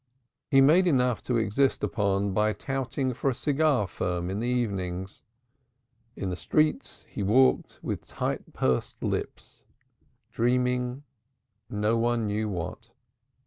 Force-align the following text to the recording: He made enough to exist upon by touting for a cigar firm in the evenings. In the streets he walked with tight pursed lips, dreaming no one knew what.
He 0.49 0.61
made 0.61 0.87
enough 0.87 1.21
to 1.25 1.37
exist 1.37 1.83
upon 1.83 2.33
by 2.33 2.53
touting 2.53 3.13
for 3.13 3.29
a 3.29 3.35
cigar 3.35 3.85
firm 3.85 4.31
in 4.31 4.39
the 4.39 4.47
evenings. 4.47 5.21
In 6.15 6.31
the 6.31 6.35
streets 6.35 7.05
he 7.07 7.21
walked 7.21 7.77
with 7.83 8.07
tight 8.07 8.51
pursed 8.51 9.03
lips, 9.03 9.63
dreaming 10.31 11.03
no 11.69 11.99
one 11.99 12.25
knew 12.25 12.49
what. 12.49 12.89